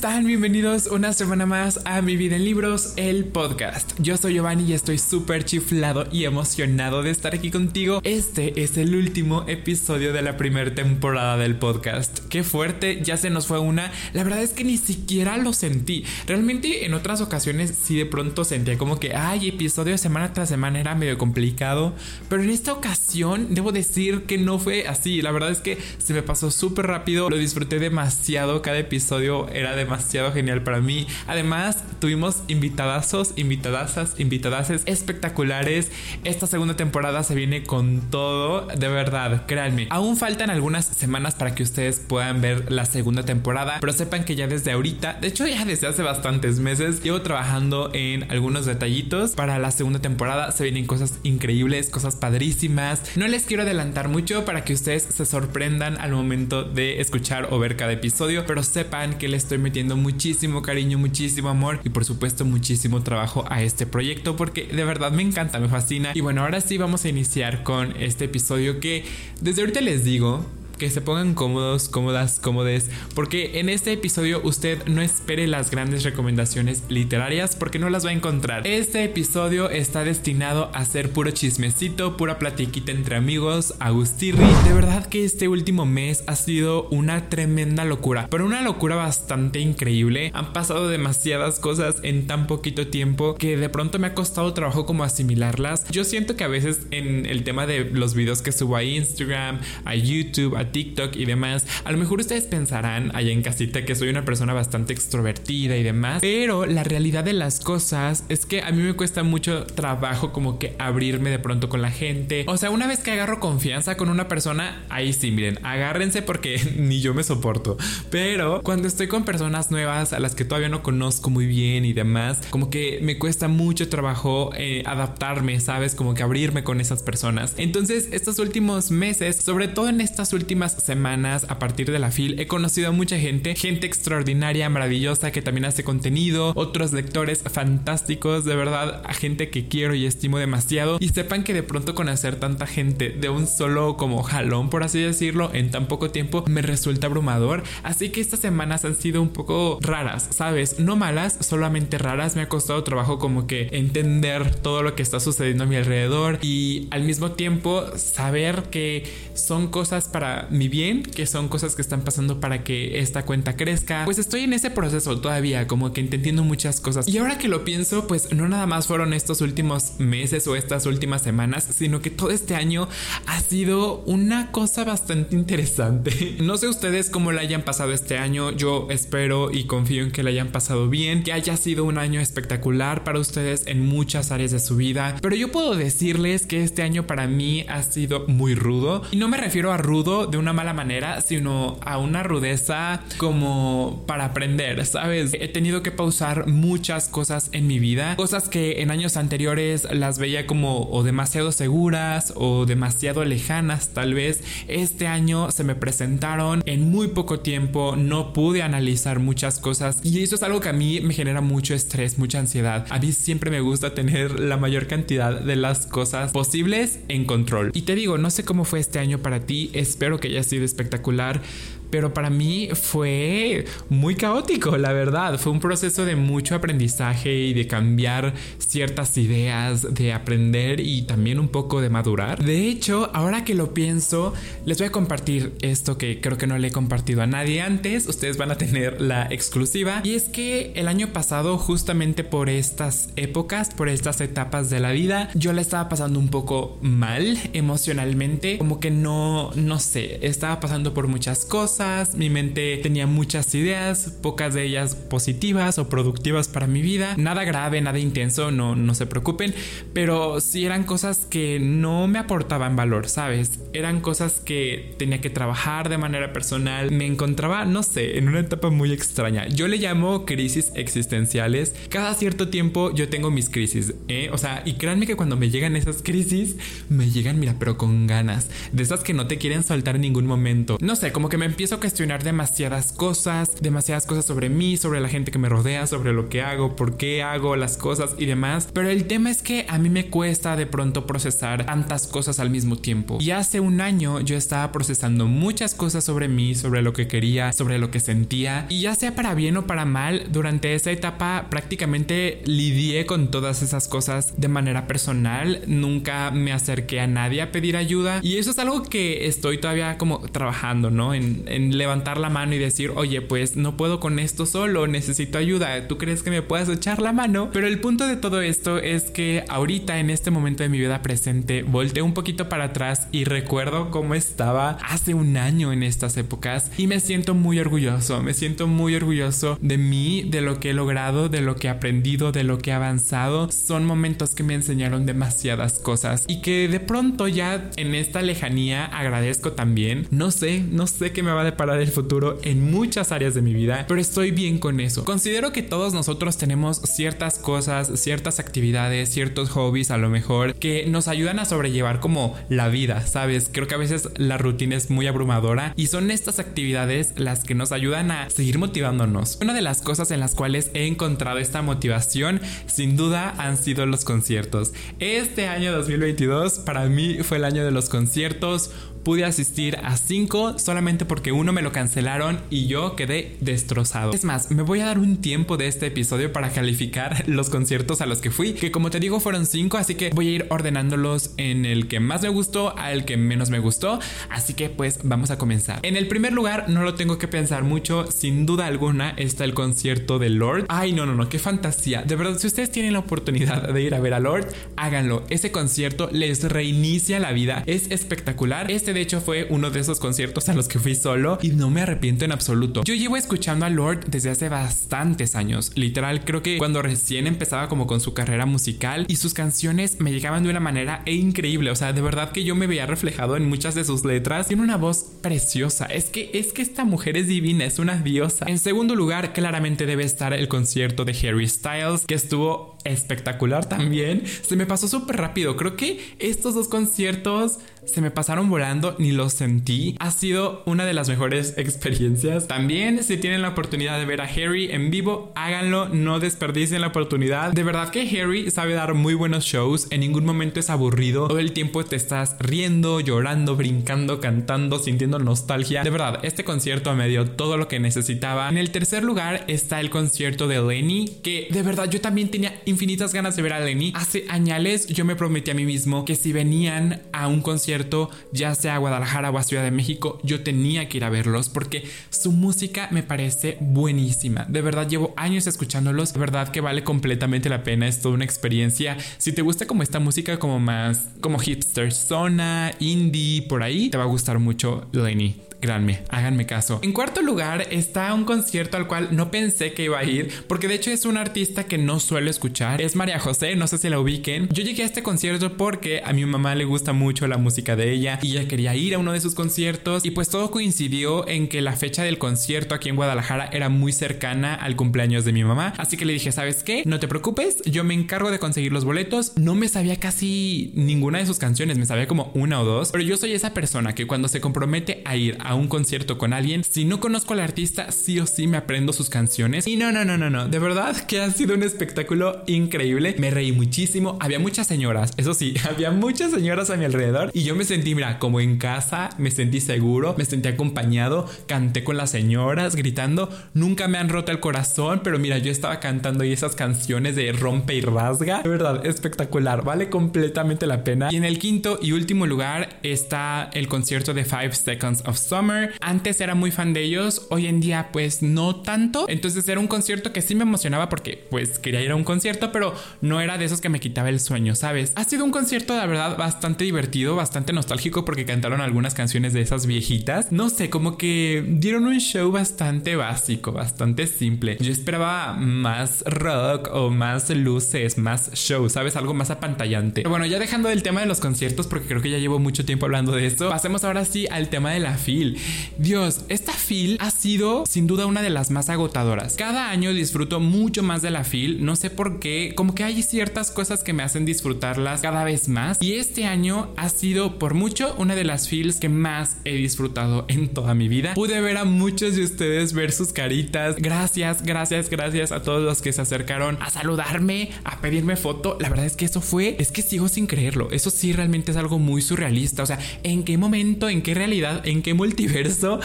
[0.00, 0.26] están?
[0.26, 3.92] Bienvenidos una semana más a Mi Vida en Libros, el podcast.
[3.98, 8.00] Yo soy Giovanni y estoy súper chiflado y emocionado de estar aquí contigo.
[8.02, 12.20] Este es el último episodio de la primera temporada del podcast.
[12.30, 13.92] Qué fuerte, ya se nos fue una.
[14.14, 16.06] La verdad es que ni siquiera lo sentí.
[16.26, 20.80] Realmente en otras ocasiones sí de pronto sentía como que, ay, episodio semana tras semana
[20.80, 21.94] era medio complicado.
[22.30, 25.20] Pero en esta ocasión debo decir que no fue así.
[25.20, 27.28] La verdad es que se me pasó súper rápido.
[27.28, 28.62] Lo disfruté demasiado.
[28.62, 29.89] Cada episodio era demasiado
[30.32, 31.06] genial para mí.
[31.26, 35.90] Además, tuvimos invitadazos, invitadazas, invitadaces espectaculares.
[36.24, 39.86] Esta segunda temporada se viene con todo, de verdad, créanme.
[39.90, 44.36] Aún faltan algunas semanas para que ustedes puedan ver la segunda temporada, pero sepan que
[44.36, 49.32] ya desde ahorita, de hecho ya desde hace bastantes meses, llevo trabajando en algunos detallitos
[49.32, 50.52] para la segunda temporada.
[50.52, 53.16] Se vienen cosas increíbles, cosas padrísimas.
[53.16, 57.58] No les quiero adelantar mucho para que ustedes se sorprendan al momento de escuchar o
[57.58, 62.04] ver cada episodio, pero sepan que les estoy metiendo muchísimo cariño, muchísimo amor y por
[62.04, 66.12] supuesto muchísimo trabajo a este proyecto porque de verdad me encanta, me fascina.
[66.14, 69.04] Y bueno, ahora sí vamos a iniciar con este episodio que
[69.40, 70.44] desde ahorita les digo,
[70.80, 76.04] que se pongan cómodos, cómodas, cómodes, porque en este episodio usted no espere las grandes
[76.04, 78.66] recomendaciones literarias porque no las va a encontrar.
[78.66, 84.42] Este episodio está destinado a ser puro chismecito, pura platiquita entre amigos, Agustirri.
[84.64, 89.60] De verdad que este último mes ha sido una tremenda locura, pero una locura bastante
[89.60, 90.30] increíble.
[90.32, 94.86] Han pasado demasiadas cosas en tan poquito tiempo que de pronto me ha costado trabajo
[94.86, 95.86] como asimilarlas.
[95.90, 99.60] Yo siento que a veces en el tema de los videos que subo a Instagram,
[99.84, 103.94] a YouTube, a TikTok y demás, a lo mejor ustedes pensarán allá en casita que
[103.94, 108.62] soy una persona bastante extrovertida y demás, pero la realidad de las cosas es que
[108.62, 112.44] a mí me cuesta mucho trabajo como que abrirme de pronto con la gente.
[112.46, 116.60] O sea, una vez que agarro confianza con una persona, ahí sí, miren, agárrense porque
[116.76, 117.76] ni yo me soporto.
[118.10, 121.92] Pero cuando estoy con personas nuevas a las que todavía no conozco muy bien y
[121.92, 125.94] demás, como que me cuesta mucho trabajo eh, adaptarme, ¿sabes?
[125.94, 127.54] Como que abrirme con esas personas.
[127.56, 132.38] Entonces, estos últimos meses, sobre todo en estas últimas semanas a partir de la FIL
[132.38, 138.44] he conocido a mucha gente, gente extraordinaria, maravillosa que también hace contenido, otros lectores fantásticos,
[138.44, 140.98] de verdad, a gente que quiero y estimo demasiado.
[141.00, 145.00] Y sepan que de pronto conocer tanta gente de un solo como jalón, por así
[145.00, 149.30] decirlo, en tan poco tiempo me resulta abrumador, así que estas semanas han sido un
[149.30, 150.78] poco raras, ¿sabes?
[150.78, 155.20] No malas, solamente raras, me ha costado trabajo como que entender todo lo que está
[155.20, 159.04] sucediendo a mi alrededor y al mismo tiempo saber que
[159.34, 163.56] son cosas para mi bien, que son cosas que están pasando para que esta cuenta
[163.56, 164.04] crezca.
[164.04, 167.08] Pues estoy en ese proceso todavía, como que entendiendo muchas cosas.
[167.08, 170.86] Y ahora que lo pienso, pues no nada más fueron estos últimos meses o estas
[170.86, 172.88] últimas semanas, sino que todo este año
[173.26, 176.36] ha sido una cosa bastante interesante.
[176.50, 180.22] No sé ustedes cómo la hayan pasado este año, yo espero y confío en que
[180.22, 184.50] la hayan pasado bien, que haya sido un año espectacular para ustedes en muchas áreas
[184.50, 188.54] de su vida, pero yo puedo decirles que este año para mí ha sido muy
[188.54, 193.02] rudo y no me refiero a rudo de una mala manera, sino a una rudeza
[193.18, 195.34] como para aprender, ¿sabes?
[195.34, 200.18] He tenido que pausar muchas cosas en mi vida, cosas que en años anteriores las
[200.18, 204.42] veía como demasiado seguras o demasiado lejanas tal vez.
[204.68, 210.22] Este año se me presentaron en muy poco tiempo, no pude analizar muchas cosas y
[210.22, 212.86] eso es algo que a mí me genera mucho estrés, mucha ansiedad.
[212.90, 217.70] A mí siempre me gusta tener la mayor cantidad de las cosas posibles en control.
[217.74, 220.64] Y te digo, no sé cómo fue este año para ti, espero que haya sido
[220.64, 221.42] espectacular
[221.90, 225.38] pero para mí fue muy caótico, la verdad.
[225.38, 231.38] Fue un proceso de mucho aprendizaje y de cambiar ciertas ideas, de aprender y también
[231.38, 232.42] un poco de madurar.
[232.44, 234.32] De hecho, ahora que lo pienso,
[234.64, 238.06] les voy a compartir esto que creo que no le he compartido a nadie antes.
[238.06, 240.00] Ustedes van a tener la exclusiva.
[240.04, 244.92] Y es que el año pasado, justamente por estas épocas, por estas etapas de la
[244.92, 248.58] vida, yo la estaba pasando un poco mal emocionalmente.
[248.58, 251.79] Como que no, no sé, estaba pasando por muchas cosas
[252.14, 257.44] mi mente tenía muchas ideas, pocas de ellas positivas o productivas para mi vida, nada
[257.44, 259.54] grave, nada intenso, no, no se preocupen,
[259.94, 263.60] pero sí eran cosas que no me aportaban valor, ¿sabes?
[263.72, 268.40] Eran cosas que tenía que trabajar de manera personal, me encontraba, no sé, en una
[268.40, 269.48] etapa muy extraña.
[269.48, 271.74] Yo le llamo crisis existenciales.
[271.88, 274.28] Cada cierto tiempo yo tengo mis crisis, ¿eh?
[274.32, 276.56] O sea, y créanme que cuando me llegan esas crisis,
[276.90, 280.26] me llegan, mira, pero con ganas, de esas que no te quieren soltar en ningún
[280.26, 280.76] momento.
[280.80, 285.08] No sé, como que me empiezo cuestionar demasiadas cosas, demasiadas cosas sobre mí, sobre la
[285.08, 288.68] gente que me rodea, sobre lo que hago, por qué hago las cosas y demás.
[288.72, 292.50] Pero el tema es que a mí me cuesta de pronto procesar tantas cosas al
[292.50, 293.18] mismo tiempo.
[293.20, 297.52] Y hace un año yo estaba procesando muchas cosas sobre mí, sobre lo que quería,
[297.52, 298.66] sobre lo que sentía.
[298.68, 303.62] Y ya sea para bien o para mal, durante esa etapa prácticamente lidié con todas
[303.62, 305.62] esas cosas de manera personal.
[305.66, 308.20] Nunca me acerqué a nadie a pedir ayuda.
[308.22, 311.14] Y eso es algo que estoy todavía como trabajando, ¿no?
[311.60, 315.88] Levantar la mano y decir, oye, pues no puedo con esto solo, necesito ayuda.
[315.88, 317.50] ¿Tú crees que me puedas echar la mano?
[317.52, 321.02] Pero el punto de todo esto es que ahorita en este momento de mi vida
[321.02, 326.16] presente volteé un poquito para atrás y recuerdo cómo estaba hace un año en estas
[326.16, 330.70] épocas y me siento muy orgulloso, me siento muy orgulloso de mí, de lo que
[330.70, 333.50] he logrado, de lo que he aprendido, de lo que he avanzado.
[333.50, 338.84] Son momentos que me enseñaron demasiadas cosas y que de pronto ya en esta lejanía
[338.86, 340.06] agradezco también.
[340.10, 343.42] No sé, no sé qué me va a deparar el futuro en muchas áreas de
[343.42, 345.04] mi vida, pero estoy bien con eso.
[345.04, 350.86] Considero que todos nosotros tenemos ciertas cosas, ciertas actividades, ciertos hobbies a lo mejor que
[350.86, 353.50] nos ayudan a sobrellevar como la vida, ¿sabes?
[353.52, 357.54] Creo que a veces la rutina es muy abrumadora y son estas actividades las que
[357.54, 359.38] nos ayudan a seguir motivándonos.
[359.40, 363.86] Una de las cosas en las cuales he encontrado esta motivación sin duda han sido
[363.86, 364.72] los conciertos.
[364.98, 368.70] Este año 2022 para mí fue el año de los conciertos
[369.02, 374.12] pude asistir a 5 solamente porque uno me lo cancelaron y yo quedé destrozado.
[374.12, 378.00] Es más, me voy a dar un tiempo de este episodio para calificar los conciertos
[378.00, 380.46] a los que fui, que como te digo fueron 5, así que voy a ir
[380.50, 383.98] ordenándolos en el que más me gustó al que menos me gustó,
[384.28, 385.80] así que pues vamos a comenzar.
[385.82, 389.54] En el primer lugar, no lo tengo que pensar mucho, sin duda alguna está el
[389.54, 390.66] concierto de Lord.
[390.68, 392.02] Ay, no, no, no, qué fantasía.
[392.02, 395.24] De verdad, si ustedes tienen la oportunidad de ir a ver a Lord, háganlo.
[395.30, 398.70] Ese concierto les reinicia la vida, es espectacular.
[398.70, 401.70] Este de hecho fue uno de esos conciertos a los que fui solo y no
[401.70, 402.82] me arrepiento en absoluto.
[402.84, 405.72] Yo llevo escuchando a Lord desde hace bastantes años.
[405.74, 410.12] Literal, creo que cuando recién empezaba como con su carrera musical y sus canciones me
[410.12, 411.70] llegaban de una manera increíble.
[411.70, 414.48] O sea, de verdad que yo me veía reflejado en muchas de sus letras.
[414.48, 415.86] Tiene una voz preciosa.
[415.86, 418.46] Es que es que esta mujer es divina, es una diosa.
[418.48, 424.22] En segundo lugar, claramente debe estar el concierto de Harry Styles, que estuvo espectacular también.
[424.26, 425.56] Se me pasó súper rápido.
[425.56, 429.96] Creo que estos dos conciertos se me pasaron volando, ni los sentí.
[429.98, 432.46] Ha sido una de las mejores experiencias.
[432.46, 436.88] También, si tienen la oportunidad de ver a Harry en vivo, háganlo, no desperdicien la
[436.88, 437.52] oportunidad.
[437.52, 441.28] De verdad que Harry sabe dar muy buenos shows, en ningún momento es aburrido.
[441.28, 445.82] Todo el tiempo te estás riendo, llorando, brincando, cantando, sintiendo nostalgia.
[445.82, 448.48] De verdad, este concierto me dio todo lo que necesitaba.
[448.48, 452.60] En el tercer lugar está el concierto de Lenny, que de verdad yo también tenía
[452.70, 453.92] infinitas ganas de ver a Lenny.
[453.94, 454.50] Hace años
[454.88, 458.78] yo me prometí a mí mismo que si venían a un concierto, ya sea a
[458.78, 462.88] Guadalajara o a Ciudad de México, yo tenía que ir a verlos porque su música
[462.90, 464.44] me parece buenísima.
[464.48, 468.24] De verdad llevo años escuchándolos, de verdad que vale completamente la pena, es toda una
[468.24, 468.96] experiencia.
[469.18, 473.96] Si te gusta como esta música como más como hipster zona, indie, por ahí, te
[473.96, 475.36] va a gustar mucho Lenny.
[475.60, 476.80] Créanme, háganme caso.
[476.82, 480.68] En cuarto lugar está un concierto al cual no pensé que iba a ir, porque
[480.68, 482.30] de hecho es un artista que no suelo
[482.78, 484.48] Es María José, no sé si la ubiquen.
[484.48, 487.92] Yo llegué a este concierto porque a mi mamá le gusta mucho la música de
[487.92, 491.48] ella y ella quería ir a uno de sus conciertos y pues todo coincidió en
[491.48, 495.44] que la fecha del concierto aquí en Guadalajara era muy cercana al cumpleaños de mi
[495.44, 495.74] mamá.
[495.76, 496.82] Así que le dije, ¿sabes qué?
[496.86, 499.32] No te preocupes, yo me encargo de conseguir los boletos.
[499.36, 503.04] No me sabía casi ninguna de sus canciones, me sabía como una o dos, pero
[503.04, 506.32] yo soy esa persona que cuando se compromete a ir a a un concierto con
[506.32, 509.66] alguien, si no conozco al artista, sí o sí me aprendo sus canciones.
[509.66, 513.14] Y no, no, no, no, no, de verdad que ha sido un espectáculo increíble.
[513.18, 514.16] Me reí muchísimo.
[514.20, 517.94] Había muchas señoras, eso sí, había muchas señoras a mi alrededor y yo me sentí,
[517.94, 523.30] mira, como en casa, me sentí seguro, me sentí acompañado, canté con las señoras gritando.
[523.54, 527.32] Nunca me han roto el corazón, pero mira, yo estaba cantando y esas canciones de
[527.32, 528.42] rompe y rasga.
[528.42, 531.08] De verdad, espectacular, vale completamente la pena.
[531.10, 535.72] Y en el quinto y último lugar está el concierto de Five Seconds of Summer
[535.80, 539.06] antes era muy fan de ellos, hoy en día pues no tanto.
[539.08, 542.39] Entonces era un concierto que sí me emocionaba porque pues quería ir a un concierto,
[542.40, 544.92] pero no era de esos que me quitaba el sueño, ¿sabes?
[544.96, 549.42] Ha sido un concierto la verdad bastante divertido, bastante nostálgico porque cantaron algunas canciones de
[549.42, 550.32] esas viejitas.
[550.32, 554.56] No sé, como que dieron un show bastante básico, bastante simple.
[554.60, 558.96] Yo esperaba más rock o más luces, más show, ¿sabes?
[558.96, 560.02] Algo más apantallante.
[560.02, 562.64] Pero bueno, ya dejando del tema de los conciertos porque creo que ya llevo mucho
[562.64, 565.38] tiempo hablando de esto, pasemos ahora sí al tema de la fil.
[565.78, 569.34] Dios, esta fil ha sido sin duda una de las más agotadoras.
[569.36, 573.02] Cada año disfruto mucho más de la fil, no sé por qué como que hay
[573.02, 575.78] ciertas cosas que me hacen disfrutarlas cada vez más.
[575.80, 580.24] Y este año ha sido por mucho una de las feels que más he disfrutado
[580.28, 581.14] en toda mi vida.
[581.14, 583.76] Pude ver a muchos de ustedes ver sus caritas.
[583.78, 588.56] Gracias, gracias, gracias a todos los que se acercaron a saludarme, a pedirme foto.
[588.60, 590.70] La verdad es que eso fue, es que sigo sin creerlo.
[590.70, 592.62] Eso sí realmente es algo muy surrealista.
[592.62, 595.80] O sea, ¿en qué momento, en qué realidad, en qué multiverso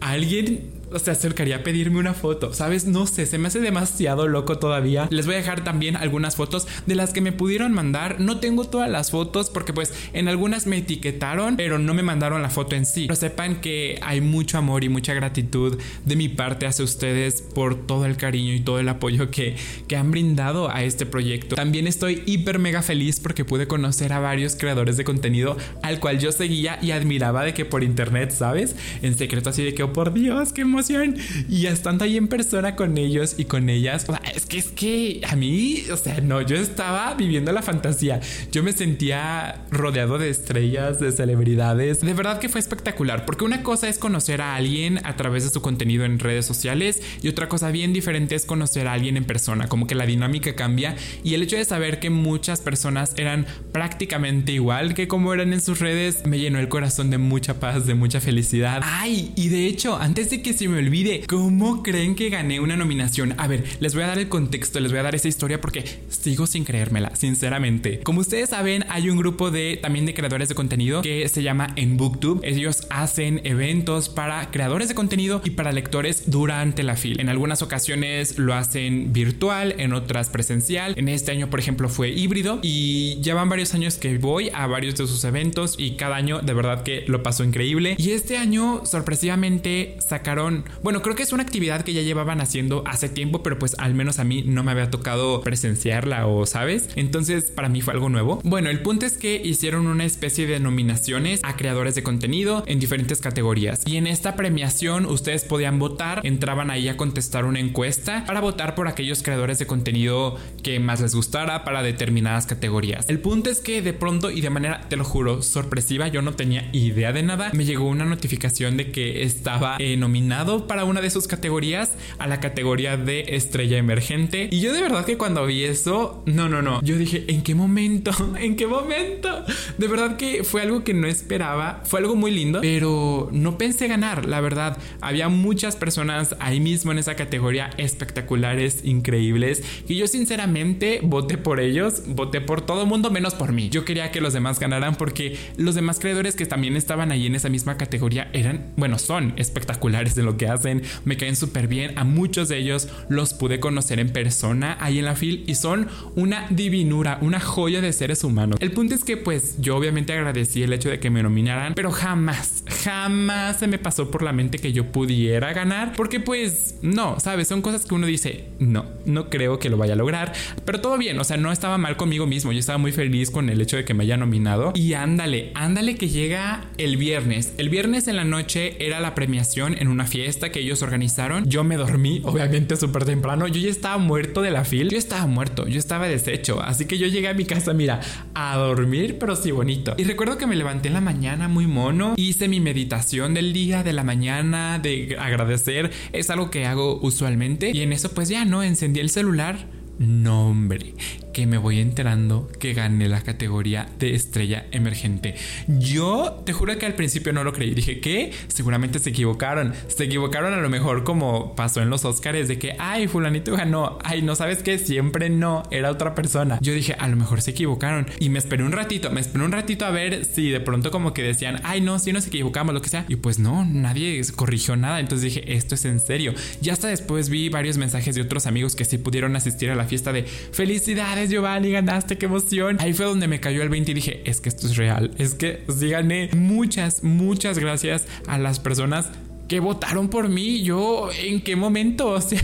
[0.00, 2.86] alguien se acercaría a pedirme una foto, ¿sabes?
[2.86, 5.08] No sé, se me hace demasiado loco todavía.
[5.10, 8.20] Les voy a dejar también algunas fotos de las que me pudieron mandar.
[8.20, 12.42] No tengo todas las fotos porque pues en algunas me etiquetaron, pero no me mandaron
[12.42, 13.06] la foto en sí.
[13.06, 17.86] Pero sepan que hay mucho amor y mucha gratitud de mi parte hacia ustedes por
[17.86, 19.56] todo el cariño y todo el apoyo que,
[19.88, 21.56] que han brindado a este proyecto.
[21.56, 26.18] También estoy hiper mega feliz porque pude conocer a varios creadores de contenido al cual
[26.18, 28.76] yo seguía y admiraba de que por internet, ¿sabes?
[29.02, 31.16] En secreto así de que, oh por Dios, qué emoción
[31.48, 35.36] y estando ahí en persona con ellos y con ellas, es que es que a
[35.36, 38.20] mí, o sea, no, yo estaba viviendo la fantasía.
[38.52, 42.00] Yo me sentía rodeado de estrellas, de celebridades.
[42.00, 45.50] De verdad que fue espectacular, porque una cosa es conocer a alguien a través de
[45.50, 49.24] su contenido en redes sociales y otra cosa bien diferente es conocer a alguien en
[49.24, 53.46] persona, como que la dinámica cambia y el hecho de saber que muchas personas eran
[53.72, 57.86] prácticamente igual que como eran en sus redes me llenó el corazón de mucha paz,
[57.86, 58.82] de mucha felicidad.
[58.84, 61.24] Ay, y de hecho, antes de que se me me olvide.
[61.26, 63.34] ¿Cómo creen que gané una nominación?
[63.38, 65.84] A ver, les voy a dar el contexto, les voy a dar esa historia porque
[66.08, 68.00] sigo sin creérmela, sinceramente.
[68.00, 71.68] Como ustedes saben, hay un grupo de también de creadores de contenido que se llama
[71.76, 72.46] En Booktube.
[72.46, 77.22] Ellos hacen eventos para creadores de contenido y para lectores durante la fila.
[77.22, 80.94] En algunas ocasiones lo hacen virtual, en otras presencial.
[80.96, 84.66] En este año, por ejemplo, fue híbrido y ya van varios años que voy a
[84.66, 87.94] varios de sus eventos y cada año de verdad que lo pasó increíble.
[87.98, 92.82] Y este año sorpresivamente sacaron bueno, creo que es una actividad que ya llevaban haciendo
[92.86, 96.88] hace tiempo, pero pues al menos a mí no me había tocado presenciarla o sabes.
[96.96, 98.40] Entonces para mí fue algo nuevo.
[98.44, 102.80] Bueno, el punto es que hicieron una especie de nominaciones a creadores de contenido en
[102.80, 103.82] diferentes categorías.
[103.86, 108.74] Y en esta premiación ustedes podían votar, entraban ahí a contestar una encuesta para votar
[108.74, 113.08] por aquellos creadores de contenido que más les gustara para determinadas categorías.
[113.08, 116.34] El punto es que de pronto y de manera, te lo juro, sorpresiva, yo no
[116.34, 121.00] tenía idea de nada, me llegó una notificación de que estaba eh, nominado para una
[121.00, 124.48] de sus categorías a la categoría de estrella emergente.
[124.50, 126.80] Y yo de verdad que cuando vi eso, no, no, no.
[126.82, 128.12] Yo dije, ¿en qué momento?
[128.38, 129.44] ¿En qué momento?
[129.78, 131.82] De verdad que fue algo que no esperaba.
[131.84, 134.78] Fue algo muy lindo, pero no pensé ganar, la verdad.
[135.00, 141.60] Había muchas personas ahí mismo en esa categoría espectaculares, increíbles, y yo sinceramente voté por
[141.60, 143.68] ellos, voté por todo el mundo menos por mí.
[143.68, 147.34] Yo quería que los demás ganaran porque los demás creadores que también estaban ahí en
[147.34, 151.98] esa misma categoría eran, bueno, son espectaculares de lo que hacen, me caen súper bien.
[151.98, 155.88] A muchos de ellos los pude conocer en persona ahí en la fil y son
[156.14, 158.58] una divinura, una joya de seres humanos.
[158.60, 161.90] El punto es que pues yo obviamente agradecí el hecho de que me nominaran, pero
[161.90, 167.18] jamás, jamás se me pasó por la mente que yo pudiera ganar, porque pues no,
[167.20, 170.32] sabes, son cosas que uno dice, no, no creo que lo vaya a lograr,
[170.64, 173.48] pero todo bien, o sea, no estaba mal conmigo mismo, yo estaba muy feliz con
[173.48, 177.52] el hecho de que me haya nominado y ándale, ándale que llega el viernes.
[177.58, 181.48] El viernes en la noche era la premiación en una fiesta que ellos organizaron.
[181.48, 183.46] Yo me dormí, obviamente súper temprano.
[183.48, 184.90] Yo ya estaba muerto de la fil.
[184.90, 186.60] Yo estaba muerto, yo estaba deshecho.
[186.60, 188.00] Así que yo llegué a mi casa, mira,
[188.34, 189.94] a dormir, pero sí bonito.
[189.96, 192.14] Y recuerdo que me levanté en la mañana muy mono.
[192.16, 195.90] Hice mi meditación del día, de la mañana, de agradecer.
[196.12, 197.70] Es algo que hago usualmente.
[197.72, 199.68] Y en eso pues ya no, encendí el celular.
[199.98, 200.94] No, hombre
[201.36, 205.34] que me voy enterando que gané la categoría de estrella emergente.
[205.68, 207.74] Yo te juro que al principio no lo creí.
[207.74, 209.74] Dije que seguramente se equivocaron.
[209.88, 213.98] Se equivocaron a lo mejor como pasó en los Oscars de que, ay, fulanito ganó.
[214.02, 216.58] Ay, no sabes que siempre no, era otra persona.
[216.62, 218.06] Yo dije, a lo mejor se equivocaron.
[218.18, 221.12] Y me esperé un ratito, me esperé un ratito a ver si de pronto como
[221.12, 223.04] que decían, ay, no, si nos equivocamos, lo que sea.
[223.08, 225.00] Y pues no, nadie corrigió nada.
[225.00, 226.32] Entonces dije, esto es en serio.
[226.62, 229.84] Ya hasta después vi varios mensajes de otros amigos que sí pudieron asistir a la
[229.84, 232.76] fiesta de felicidades Giovanni, ganaste, qué emoción.
[232.80, 235.34] Ahí fue donde me cayó el 20 y dije, es que esto es real, es
[235.34, 236.30] que sí gané.
[236.34, 239.10] Muchas, muchas gracias a las personas
[239.48, 240.62] que votaron por mí.
[240.62, 242.06] Yo, ¿en qué momento?
[242.16, 242.42] O sea,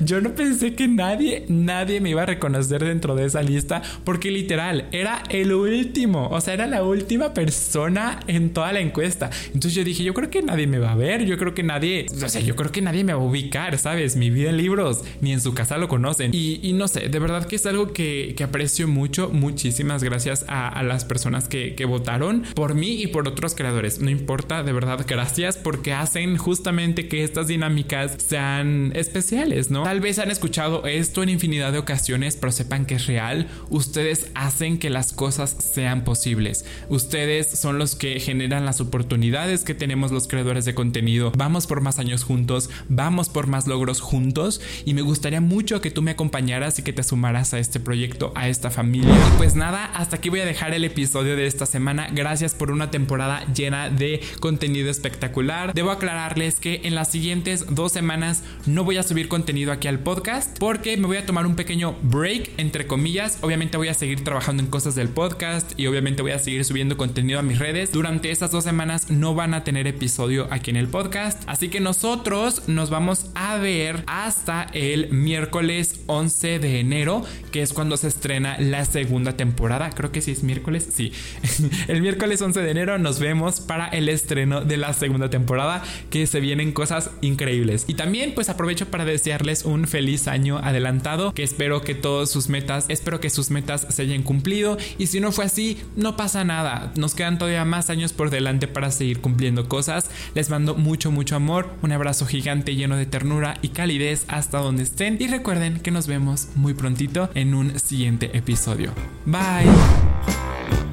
[0.00, 4.30] yo no pensé que nadie, nadie me iba a reconocer dentro de esa lista porque
[4.30, 6.28] literal era el último.
[6.28, 9.30] O sea, era la última persona en toda la encuesta.
[9.46, 11.24] Entonces yo dije, yo creo que nadie me va a ver.
[11.24, 14.16] Yo creo que nadie, o sea, yo creo que nadie me va a ubicar, ¿sabes?
[14.16, 16.30] Mi vida en libros, ni en su casa lo conocen.
[16.34, 19.30] Y, no sé, de verdad que es algo que, aprecio mucho.
[19.30, 24.00] Muchísimas gracias a, las personas que, que votaron por mí y por otros creadores.
[24.00, 29.83] No importa, de verdad, gracias porque hacen justamente que estas dinámicas sean especiales, ¿no?
[29.84, 33.48] Tal vez han escuchado esto en infinidad de ocasiones, pero sepan que es real.
[33.68, 36.64] Ustedes hacen que las cosas sean posibles.
[36.88, 41.32] Ustedes son los que generan las oportunidades que tenemos los creadores de contenido.
[41.36, 45.90] Vamos por más años juntos, vamos por más logros juntos y me gustaría mucho que
[45.90, 49.14] tú me acompañaras y que te sumaras a este proyecto, a esta familia.
[49.36, 52.08] pues nada, hasta aquí voy a dejar el episodio de esta semana.
[52.10, 55.74] Gracias por una temporada llena de contenido espectacular.
[55.74, 59.98] Debo aclararles que en las siguientes dos semanas no voy a subir contenido aquí al
[59.98, 63.38] podcast porque me voy a tomar un pequeño break, entre comillas.
[63.42, 66.96] Obviamente voy a seguir trabajando en cosas del podcast y obviamente voy a seguir subiendo
[66.96, 67.92] contenido a mis redes.
[67.92, 71.42] Durante estas dos semanas no van a tener episodio aquí en el podcast.
[71.46, 77.72] Así que nosotros nos vamos a ver hasta el miércoles 11 de enero, que es
[77.72, 79.90] cuando se estrena la segunda temporada.
[79.90, 81.12] Creo que sí es miércoles, sí.
[81.88, 86.26] el miércoles 11 de enero nos vemos para el estreno de la segunda temporada, que
[86.26, 87.84] se vienen cosas increíbles.
[87.88, 92.48] Y también pues aprovecho para desearles un feliz año adelantado, que espero que todos sus
[92.48, 96.44] metas, espero que sus metas se hayan cumplido y si no fue así, no pasa
[96.44, 96.92] nada.
[96.96, 100.10] Nos quedan todavía más años por delante para seguir cumpliendo cosas.
[100.34, 104.82] Les mando mucho, mucho amor, un abrazo gigante lleno de ternura y calidez hasta donde
[104.82, 108.92] estén y recuerden que nos vemos muy prontito en un siguiente episodio.
[109.26, 110.83] Bye.